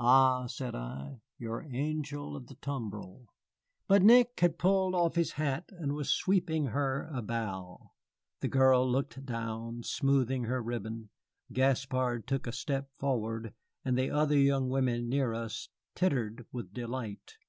[0.00, 3.26] "Ah," said I, "your angel of the tumbrel."
[3.86, 7.92] But Nick had pulled off his hat and was sweeping her a bow.
[8.40, 11.10] The girl looked down, smoothing her ribbon,
[11.52, 13.54] Gaspard took a step forward,
[13.84, 17.36] and other young women near us tittered with delight.